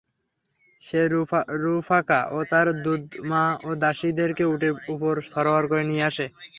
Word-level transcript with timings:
সে 0.83 1.01
রুফাকা 1.63 2.19
ও 2.31 2.49
তার 2.51 2.67
দুধ-মা 2.83 3.43
ও 3.61 3.79
দাসীদেরকে 3.81 4.43
উটের 4.45 4.73
উপর 4.93 5.13
সওয়ার 5.31 5.63
করে 5.67 5.83
নিয়ে 5.89 6.07
আসে। 6.09 6.25